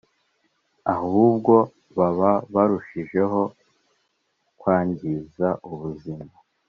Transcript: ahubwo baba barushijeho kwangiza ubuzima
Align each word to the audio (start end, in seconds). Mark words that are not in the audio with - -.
ahubwo 0.95 1.53
baba 1.97 2.31
barushijeho 2.53 3.41
kwangiza 4.59 5.47
ubuzima 5.71 6.31